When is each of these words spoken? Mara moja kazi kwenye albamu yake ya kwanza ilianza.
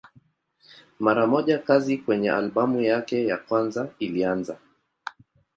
Mara 0.99 1.27
moja 1.27 1.59
kazi 1.59 1.97
kwenye 1.97 2.31
albamu 2.31 2.81
yake 2.81 3.25
ya 3.27 3.37
kwanza 3.37 3.89
ilianza. 3.99 4.57